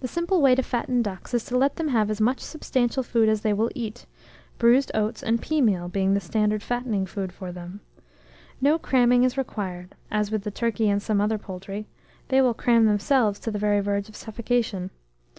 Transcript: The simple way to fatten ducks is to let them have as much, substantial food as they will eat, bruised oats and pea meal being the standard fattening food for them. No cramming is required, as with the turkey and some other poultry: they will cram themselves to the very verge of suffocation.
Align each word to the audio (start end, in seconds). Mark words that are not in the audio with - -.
The 0.00 0.08
simple 0.08 0.42
way 0.42 0.54
to 0.54 0.62
fatten 0.62 1.00
ducks 1.00 1.32
is 1.32 1.42
to 1.46 1.56
let 1.56 1.76
them 1.76 1.88
have 1.88 2.10
as 2.10 2.20
much, 2.20 2.38
substantial 2.40 3.02
food 3.02 3.30
as 3.30 3.40
they 3.40 3.54
will 3.54 3.70
eat, 3.74 4.04
bruised 4.58 4.90
oats 4.92 5.22
and 5.22 5.40
pea 5.40 5.62
meal 5.62 5.88
being 5.88 6.12
the 6.12 6.20
standard 6.20 6.62
fattening 6.62 7.06
food 7.06 7.32
for 7.32 7.50
them. 7.50 7.80
No 8.60 8.78
cramming 8.78 9.24
is 9.24 9.38
required, 9.38 9.94
as 10.10 10.30
with 10.30 10.42
the 10.42 10.50
turkey 10.50 10.90
and 10.90 11.00
some 11.02 11.22
other 11.22 11.38
poultry: 11.38 11.86
they 12.28 12.42
will 12.42 12.52
cram 12.52 12.84
themselves 12.84 13.38
to 13.40 13.50
the 13.50 13.58
very 13.58 13.80
verge 13.80 14.10
of 14.10 14.16
suffocation. 14.16 14.90